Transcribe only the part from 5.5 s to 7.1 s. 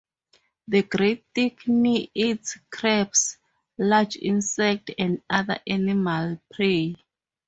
animal prey.